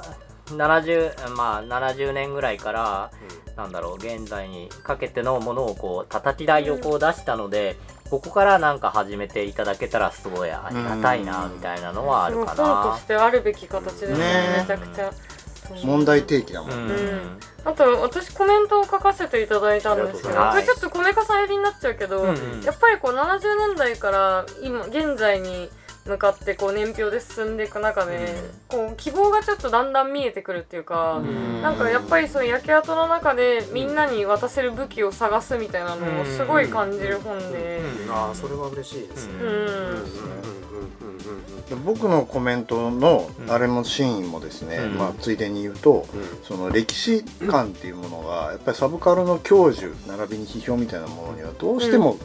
[0.47, 3.11] 70まあ70年ぐらいから
[3.57, 7.77] なんだろう現在にかけてのものをこう叩き台をこう出したので、
[8.09, 11.55] ここからなんか始めていただけたらすごいありがたいなうん。
[11.55, 13.07] みたいなのはあるかすごい本となし。
[13.07, 14.19] てあるべき形ですね。
[14.19, 14.57] ね。
[14.61, 15.13] めちゃくちゃ
[15.85, 17.41] 問題提起だもん、うんうん。
[17.65, 22.63] あと私コメントを書かせていただいたんですけどこれちょっとコメカさん寄りになっちゃうけど、うんうん。
[22.63, 25.69] やっぱりこう70年代から今現在に
[26.09, 28.35] 向かってこう年表で進んでいく中で、
[28.67, 31.63] こう希望がちょっとだんだん見えてくるっていうか、ん。
[31.63, 38.11] なんかやっぱりその焼け跡の中でみんなに渡せる武器を探すみたいなのをすごい感じる本で、うん。
[38.11, 39.35] ああそれは嬉しいですね。
[39.41, 39.47] うん。
[39.47, 39.55] うん。
[39.55, 39.61] うん。
[39.61, 39.69] うん。
[39.69, 40.01] うん。
[40.01, 41.19] うん。
[41.57, 41.67] うん。
[41.69, 43.51] で僕のコメントのうん。
[43.51, 44.99] あれもシーンもですね、うん。
[44.99, 46.25] まあ、ついでに言うとうん。
[46.43, 52.17] その歴史観っていうものがやっぱりサブカルの教授並びに批評みたいなものにはどうしても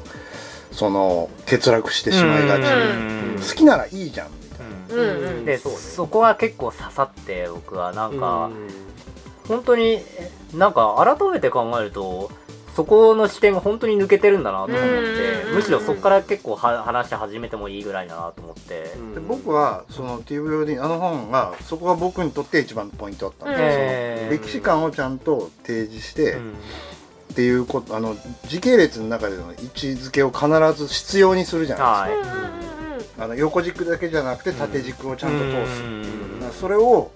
[0.74, 3.36] その欠落してしまいがち、うん。
[3.38, 4.28] 好きならいいじゃん。
[4.32, 4.50] み
[4.90, 5.04] たいな。
[5.04, 5.24] うん。
[5.24, 8.68] うんでそうそねこは結構刺さって僕はなんか、うん。
[9.48, 10.00] 本当に
[10.56, 12.32] なんか改めて考えると
[12.76, 15.56] そこの視点が本当に抜けてるんだなと思ってうん。
[15.56, 18.94] むしろそこから結構は話し始めてもいいぐらいだなと思って。
[18.98, 19.14] うん。
[19.14, 24.34] で僕はその TVOD あの本がそこが僕にとって一番のポイントだったんですよ、えー。
[24.44, 26.56] 歴史観をちゃんと提示して、うん
[27.34, 28.16] っていうことあの
[28.48, 30.48] 時系列の中での位置づけを必
[30.80, 35.80] ず必要にするじゃないですか、あの横軸だけじゃなくて縦軸をちゃんと通す。
[35.80, 36.02] ってい
[36.42, 36.52] う、うん。
[36.52, 37.10] それを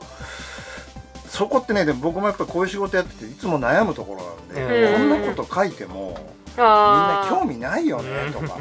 [1.30, 4.23] そこってねでも僕もやっぱりこういう仕事やってていつも悩むところ
[4.56, 4.93] なんで、うん。
[5.10, 6.17] こんなこと書いても
[6.58, 8.58] みんあーな興味ないよねとか、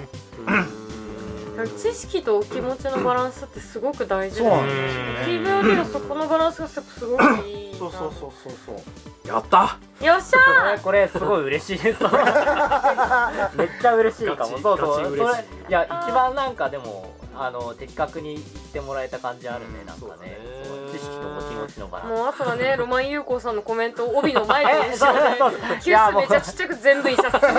[1.79, 7.79] 知識とお気持ちのバランスってすごく大事そうなんでですよね、すね TVO ではそこのバランスがすごくいいな。
[7.79, 8.77] そうそうそうそうそう
[9.27, 9.79] やった。
[10.05, 12.03] よっしゃこれ これすごい嬉しいです。
[13.57, 14.59] めっちゃ嬉しいかも。
[14.59, 15.17] そうそう。
[15.17, 15.37] それい
[15.69, 20.39] いや一番なんかでもあの的確に言ってもらえた感じあるねなんかね。
[20.93, 22.11] 知識とお気持ちのバランス。
[22.11, 25.53] もうあとはね ロマン優子さんのコメントを帯の前でえそうそうそう。
[25.81, 27.53] キュースめっちゃちっちゃく全部印刷する。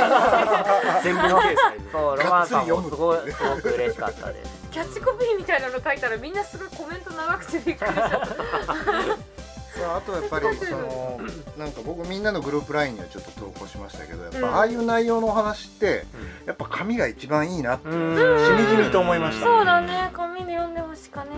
[1.04, 1.58] 全部の掲載ね
[1.92, 4.58] そうロマンさんもすごいすごく嬉しかったです。
[4.72, 9.37] キャッチコピーみたいなの書いたらみんなすごいコメント長くてびっくりしちゃった
[9.86, 11.20] あとやっぱりその
[11.58, 14.42] なんか僕みんなのグループ LINE にはちょっと投稿しましたけどやっうん。
[14.42, 16.06] ぱああいう内容のお話って
[16.46, 19.46] やっぱ紙が一番いいなってしみじみと思いました。
[19.46, 20.10] そうだね。
[20.14, 21.32] 紙で読んでほしかね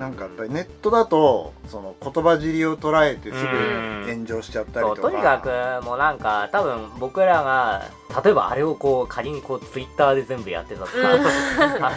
[0.00, 4.04] なんかやっぱりネットだとその言葉尻を捉えてすうん。
[4.06, 5.02] ぐ炎上しちゃったりとか。
[5.02, 7.84] そうとにかくもうなんか多分僕らが
[8.24, 10.94] 例えばあれをこう仮にこうツイッターで全部やってたとか、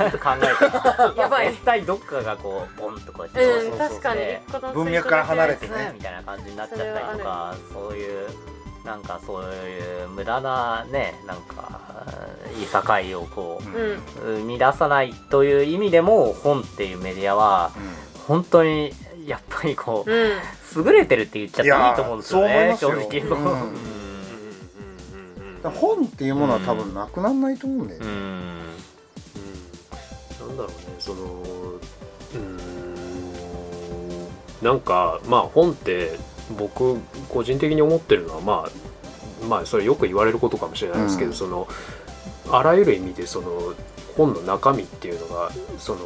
[0.06, 1.52] あと考えたらやばい。
[1.52, 4.20] 絶対どっかがこうボンとこうやってうん確かに。
[4.20, 5.92] で一個のツイート文脈から離れてね。
[5.96, 8.28] みたいな感じになっちゃったりとかそういう
[8.86, 12.06] なんかそういう無駄なねなんか
[12.62, 13.92] いさかいをこうんうん。
[13.92, 13.98] う
[14.40, 17.72] 生み出さないという意味でも本っていうメディアは
[18.28, 18.92] 本当に
[19.26, 20.32] やっぱりこううん。
[20.76, 23.28] 優れてるって言っちゃっていいと思うんですよね正そう思いますよ。
[23.30, 23.38] 直。
[25.66, 25.72] うん。
[25.72, 28.60] 本っていうものは多分なくならないと思うんだよね、うん。
[30.48, 32.64] なんだろうねそのうーん。
[34.62, 36.18] なんかまあ本って
[36.58, 36.98] 僕
[37.30, 41.36] 個人的に思ってるのはまあまあそれよく言われることかもしれないですけど、うん。
[41.36, 41.68] その
[42.50, 43.74] あらゆる意味でその
[44.16, 46.00] 本の中身っていうのがその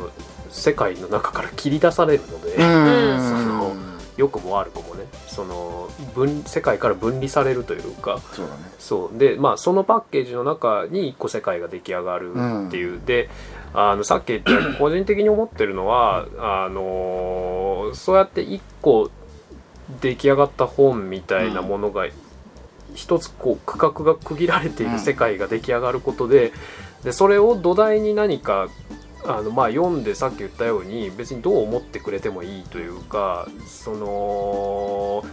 [0.49, 3.19] 世界の中から切り出されるので、うん。
[3.19, 3.75] その
[4.17, 8.61] 良くも悪くもねその分世界から分離されるというかそうだね。
[8.79, 9.17] そう。
[9.17, 12.33] でまあそのパッケージの中に一個世界が出来上がる
[12.67, 13.29] っていう、で
[13.73, 19.11] あのさっき言ったように個人的に思ってるのはあのそうやって一個
[20.01, 22.07] 出来上がった本みたいなものが
[22.97, 26.51] 一つこう区画が区切られている世界が出来上がることで
[27.03, 28.69] でそれを土台に何か
[29.23, 35.23] あのまあ読んでさっき言ったように別にどう思ってくれてもいいというかその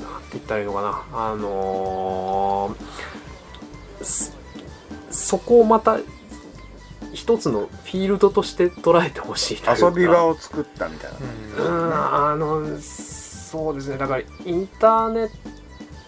[0.00, 2.76] なんて言ったらいいのかなあの
[4.00, 4.32] そ
[5.10, 5.98] そこをまた
[7.12, 9.86] 一つのフィールドとして捉えてほしいというか。
[9.88, 11.10] 遊び場を作ったみたい
[11.58, 13.98] な、うんあのそうですね。
[13.98, 15.30] だからインターネッ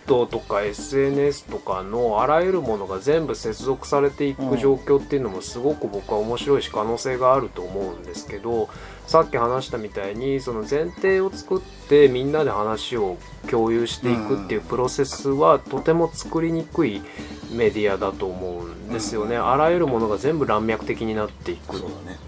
[0.06, 8.68] トとか SNS とかのあらゆるものが全部接続されていく状況っていうのもすごく僕は面白いし可能性があると思うんですけど
[9.06, 13.18] さっき話したみたいにその前提を作ってみんなで話を
[13.50, 17.02] 共有していくっていうプロセスはとても作りにくい
[17.52, 19.36] メディアだと思うんですよね。
[19.36, 21.80] あらゆるものが全部乱脈的になっていくっ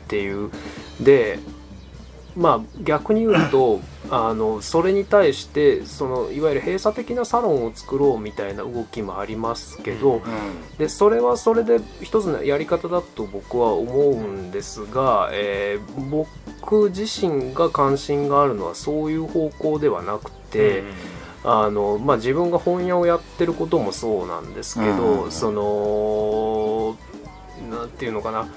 [0.08, 0.50] ていう。
[1.00, 1.38] で
[2.36, 10.22] まあ逆に言うと あのそれに対してそのいわゆる閉鎖的なサロンを作ろうみたいな動きもありますけど、
[10.78, 16.26] でそれはそれで一つのやり方だと僕は思うんですが、えー
[16.66, 20.84] 僕自身が関心があるのはそういう方向ではなくて。
[21.48, 26.96] あのまあ、自分が本屋をやってることもそうなんですけど、うんその
[27.70, 28.48] なんていうのかな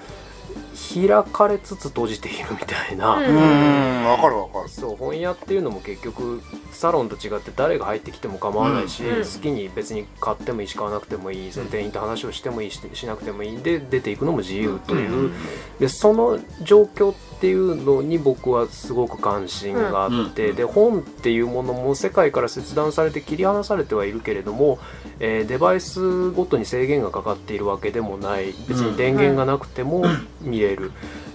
[0.93, 3.25] 開かれつつ閉じているみたいな、うん。
[3.25, 4.69] うんうんわかるわかる。
[4.69, 9.23] そう本屋っていうのも結局サロンと違って誰が入ってきても構わないし、うん。
[9.23, 15.31] 好きに別に買ってもいいし買わなくてもいいその店員と話をしてもいいししなくてもいいで出ていくのも自由という、
[15.79, 20.55] でその状況っていうのに僕はすごく関心があって、うん。
[20.55, 24.79] で本っていうものも世界から切断されて切り離されてはいるけれども、
[25.19, 28.53] えーデバイスごとに制限がかかっているわけでもない。
[28.67, 30.03] 別に電源がなくても
[30.41, 30.68] 見れる、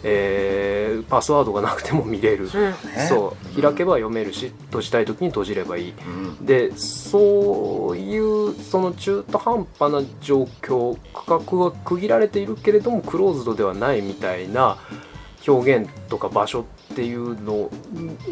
[0.02, 2.50] えーパスワードがなくても見れる、うん。
[2.50, 2.74] ね。
[3.08, 3.62] そう。
[3.62, 5.94] 開けば読めるし閉じたい時に閉じればいい。
[6.06, 6.46] うん。
[6.46, 14.78] でそういうその中途半端な状況区画が区切られているけれどもクローズドではないみたいな
[15.46, 17.70] 表現とか場所っていうの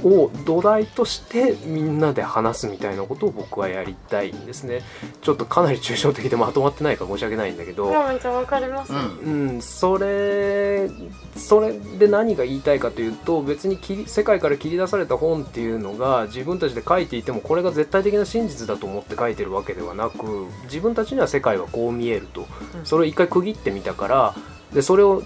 [0.04, 4.82] を土台としてみんなで話すみたいなことを僕はやりたいんですね。
[5.20, 10.88] ちょっとかなり抽象的でまとまってないから申し訳ないんだけど、めっちゃわかります、うんうん、それ
[11.36, 22.46] それで何が言いたいかというと別に切り世界から切り出された本っていうのが自分たちで書いていてもこれが絶対的な真実だと思って書いてるわけではなく自分たちには世界はこう見えると。
[22.76, 22.84] うん。
[22.84, 24.34] それを一回区切ってみたから
[24.74, 25.22] でそれを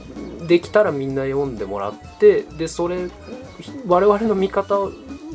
[0.47, 3.09] できたらみんな読んでもらってでそれ
[3.87, 4.79] 我々の見方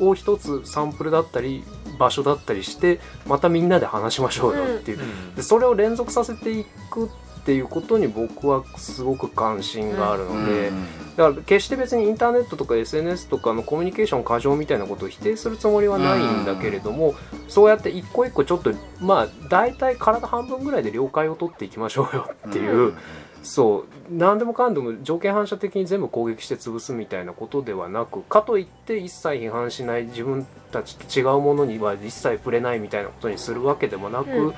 [0.00, 1.64] を一つサンプルだったり
[1.98, 4.98] 場所だったりしてまたみんなで話しましょうよっていう。
[5.36, 10.70] でそれを連続させていくっていうことに僕はすごく関心があるので、
[11.16, 17.14] だから決して別にインターネットとか SNS とかのコミュニケーション過剰みたいなことを否定するつもりはないんだけれども、
[17.48, 22.98] そうやって一個一個ちょっとまあ大体体半分ぐらいで了解を取っていきましょうよっていう、うん
[23.42, 23.84] そう。
[24.10, 34.54] 何でもかんでも条件反射的に全部攻撃して潰すみたいなことではなくかといって一切批判しない自分たちと違うものには一切触れないみたいなことにするわけでもなく、うん。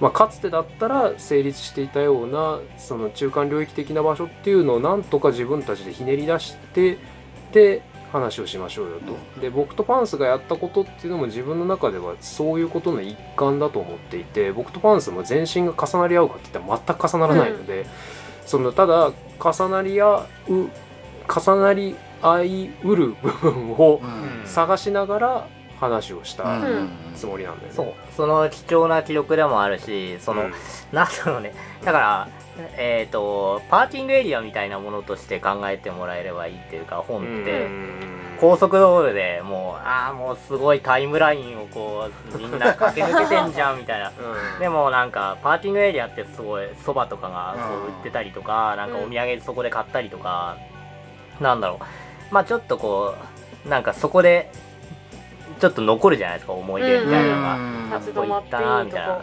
[0.00, 6.98] まあ、かつてだったら成立していたようなその中間領域的な場所っていうのをなんとか自分たちでひねり出して
[7.52, 7.82] で
[8.14, 9.40] 話をしましょうよと。
[9.40, 17.86] で僕とパンスがやったことっていうのも自分の中ではそういうことの一環だと思っていて僕とパンスも全身が重なり合うかって言ったら全く重ならないので、
[18.46, 20.68] そのただ重なり合う
[21.28, 24.46] 重なり合いうる部分をうん。
[24.46, 25.48] 探しながら
[25.80, 26.90] 話をしたうん。
[27.16, 27.74] つもりなんだよね。
[27.74, 27.92] そう。
[28.14, 30.52] その貴重な記録でもあるしその、うん。
[30.92, 31.52] なんだろうね。
[31.84, 32.28] だから
[32.76, 37.68] えっ、とパーキングエリアみたいなものとして考えてもらえればいいっていうか本って。
[38.40, 44.12] 高速道路でもうああもうすごいタイムラインをこうみんな駆け抜けてんじゃんみたいな。
[44.58, 50.58] でもなんかパーキングエリアってすごいそばとかがこう売ってたりとかなんかお土産そこで買ったりとか
[51.40, 52.34] なんだろう。
[52.34, 53.14] まあちょっとこ
[53.64, 54.50] うなんかそこで
[55.60, 57.94] ちょっと残るじゃないですか思い出みたいなのが、うん。
[57.94, 59.20] あそこ行ったなみたいな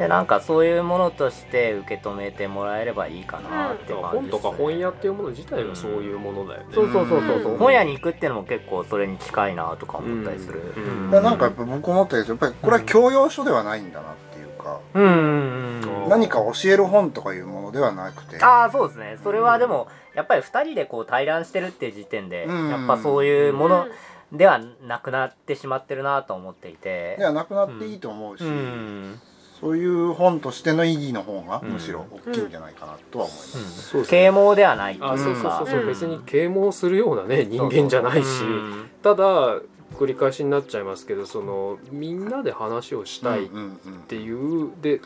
[0.00, 4.42] でなんかそういうものとして受け止めてもらえればいいかなっていう感じ本です、ね。
[4.42, 7.58] とか本屋っていうもの自体がそういうものだよね、そうそうそうそうそう、うん。
[7.58, 10.72] 本屋に行くっていうのも結構それに近いなとか思ったりする。
[10.74, 11.10] うん。
[11.10, 18.42] なんかやっぱ僕思ったけどやっぱりこれは教養書ではないんだなっていうか、うん何か教える本とかいうものではなくて。
[18.42, 19.18] ああそうですね。
[19.22, 22.70] それはでもやっぱり2人でこう対談してるっていう時点でうん。
[22.70, 23.86] やっぱそういうもの
[24.32, 27.16] ではなくなってしまってるなと思っていて。
[27.18, 29.20] ではなくなっていいと思うし、うん
[29.60, 31.70] そういう本としての意義の方がうん。
[31.72, 34.94] むしろ大きいんじゃないかなとは思います、啓蒙ではない。
[34.94, 35.42] っていうそうそう。
[35.42, 35.84] そうそう、う。
[35.84, 38.90] ん別に啓蒙するようなね人間じゃないし、うん。
[39.02, 39.60] ただ
[39.98, 44.02] 繰り返しになっちゃいますけどそのみんなで話をしたいっうんうん。
[44.08, 45.00] ていう、で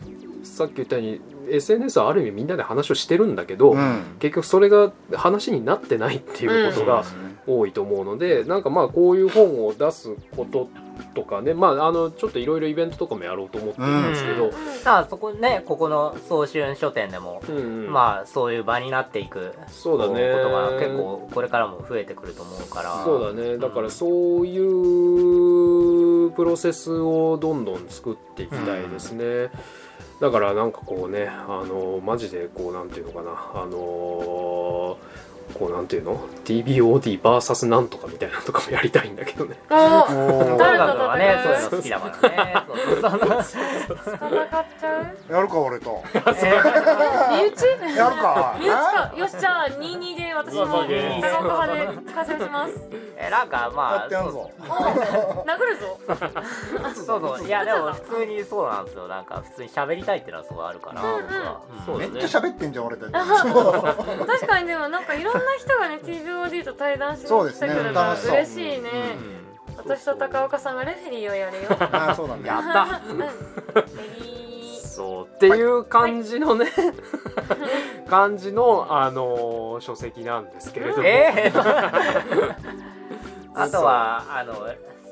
[0.45, 3.79] さっき言ったように SNS はある意味みんなで話をしてるんだけど、うん。
[3.79, 7.05] うん結局それが話になってないっていうことが
[7.47, 10.69] 多いと思うので、なんかまあこういう本を出すこと
[11.15, 11.55] とかね。
[11.55, 17.93] まああのちょっといろいろイベントとかもやろうと思ってるんですけど、だからそこねここの早春書店でも、うんうん。
[17.93, 20.33] まあそういう場になっていくそうだね。
[20.33, 23.05] ことが結構これからも増えてくると思うから。
[23.05, 23.59] そうだね。
[23.59, 29.51] だからそういうプロセスをどんどん作っていきたいですね、
[30.21, 33.31] だからなんかこうねあのマジでこうなんていうのかな。
[33.63, 34.99] あの
[35.53, 39.57] こうなんていうの？TBODVS なんとかみたいなのとかもやりたいんだけどね。
[39.71, 44.15] おおー音楽はねそういうの好きだからねそうそうそう。
[44.15, 46.27] 戦っちゃうやるか俺と身内？
[47.97, 48.57] やるか。
[48.59, 49.13] 身内か。
[49.17, 52.75] よしじゃあ22で私もそうそう22高岡派で開催します。
[53.17, 54.51] えなんかまあ殴るぞ。
[56.95, 57.47] そうそう。
[57.47, 59.09] いやでも普通にそうなんですよ。
[59.09, 61.03] なんか普通に喋りたいっていうのはすごいあるから、
[61.99, 63.13] めっちゃ喋ってんじゃん俺たち。
[63.15, 67.73] 確かにでもなんかいろんな人がね TVOD と対談しにそうですね。
[67.73, 68.91] 嬉しいね。
[69.39, 69.44] うん
[69.77, 71.69] 私と高岡さんがレフェリーをやるよ。
[71.71, 73.03] ああそうだねやった
[74.83, 75.35] そう。
[75.35, 76.67] っていう感じのね、
[78.09, 82.55] 感じのあの書籍なんですけれども、えー、
[83.55, 84.55] あとはあの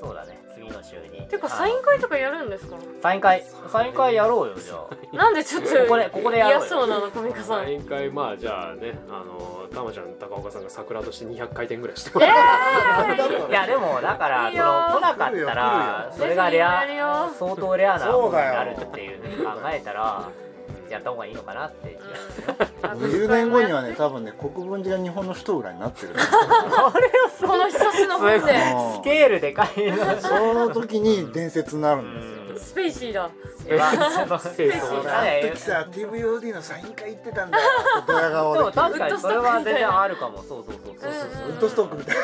[0.01, 1.27] そうだね次の週に。
[1.29, 2.77] てかサイン会とかやるんですか？
[3.03, 4.87] サイン会サイン会やろうよじゃあ。
[5.17, 6.59] なんでちょっとここでここでやろうよ。
[6.61, 7.65] 嫌そうなのコミカさん。
[7.65, 14.65] 毎回まあじゃあねあのたまちゃん高岡さんが桜として200回転ぐらいしてもらういやでもだからそいいよ。
[14.65, 20.29] の来なかったらそれがレア相当レアなものになるっていうふうに考えたら
[20.93, 21.99] やった方がいいのかなって
[22.83, 26.15] 20 年後にはね多分ね国分寺が日本の首都ぐらいになってる。
[27.47, 28.37] この一冊の本で。
[28.37, 28.95] うん。
[28.97, 30.21] スケールでかいな。
[30.21, 32.15] その時に伝説になるん
[32.55, 32.73] ですよ。
[32.73, 33.31] スペイシーだ。
[33.79, 33.91] ま
[34.37, 35.23] あ清掃だ。
[35.23, 37.65] ねあの時さ TVOD のサイン会行ってたんだよ。
[38.07, 40.43] ドヤ顔ででも確かにそれは全然あるかも。
[40.43, 41.49] そうそうそうそうう。
[41.49, 42.17] んウッドストックみたい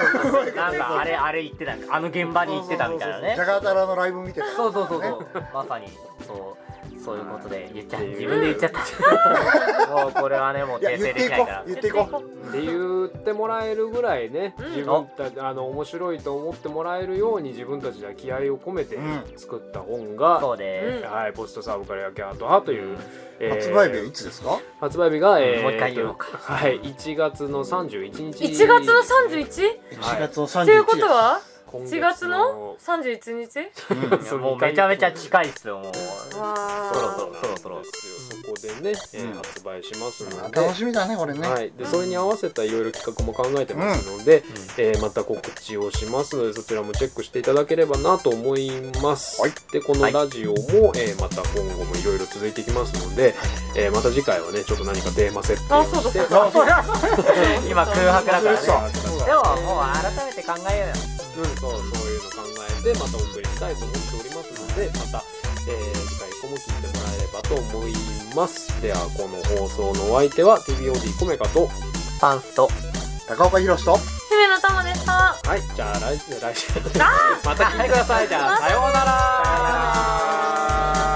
[0.55, 0.71] な。
[0.71, 3.35] なんかあれあれ言ってたあの現場に行ってたみたいなね。
[3.37, 5.27] ジャガータラのライブ見てたそうそうそうそう。
[5.53, 5.87] まさに。
[6.27, 6.68] そう
[7.09, 9.87] そういうことで言っちゃう自分で言っちゃった。
[9.97, 11.65] もうこれはねもう訂正できないからう。
[11.67, 12.49] 言っていこう。
[12.49, 14.71] って言ってもらえるぐらいね、うん。
[14.73, 19.23] 自分たあの面白いと思ってもらえるように自分たちが気合を込めてうん。
[19.37, 22.99] 作った本が、そうです、うんはい、ポストサーブから焼けアート派という、
[23.41, 24.59] えー発売日はいつですか？
[24.81, 26.27] 発売日が、えーもう一回言おうか。
[26.39, 28.45] はい、1月の31日。
[28.45, 28.95] 1月の
[29.39, 29.47] 31?
[30.01, 31.41] 1月の31っていうことは？
[31.71, 34.35] 今1月の？31日？
[34.35, 34.41] うん。
[34.41, 35.87] もうめちゃめちゃ近いっすよもう。
[36.39, 36.55] わ
[36.93, 38.95] そろーそろそろそろそこでね、
[39.35, 44.43] 発売しますので楽しみだねこれねはい、でそれに合わせたいろいろ企画も考えてますので、
[44.79, 48.71] えーまた告知をしますのでそちらもチェックしていただければなと思い
[49.03, 53.35] ます、はいでこのラジオも、えーまた今後もいろいろ続いていきますので、
[53.77, 56.85] えーまた次回はねちょっと何かテーマ設定をあそうだしてそうだ
[57.69, 58.59] 今空白だからね
[59.27, 61.81] でももう改めて考えようようん、そうそう
[62.11, 65.23] いうの考えてまたお送りしたいと思っておりますのでまた、
[65.69, 65.75] えー
[66.09, 67.93] 次回以降も聞いてもらえればと思い
[68.35, 68.81] ます。
[68.83, 71.69] ではこの放送のお相手は TBOD コメカと
[72.21, 72.69] パンスと
[73.29, 73.99] 高岡宏と
[74.31, 75.13] 姫の玉でした。
[75.13, 76.67] はいじゃあ来週来週。
[77.45, 78.29] また聞いてください。
[78.29, 81.08] じゃあさようなら